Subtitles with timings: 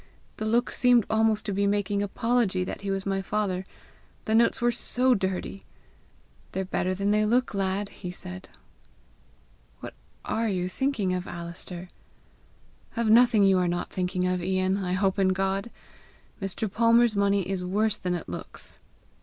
[0.37, 3.67] The look seemed almost to be making apology that he was my father
[4.25, 5.63] the notes were SO DIRTY!
[6.53, 8.49] 'They're better than they look, lad!' he said."
[9.79, 9.93] "What
[10.25, 11.87] ARE you thinking of, Alister?"
[12.97, 15.69] "Of nothing you are not thinking of, Ian, I hope in God!
[16.41, 16.67] Mr.
[16.67, 18.79] Palmer's money is worse than it looks."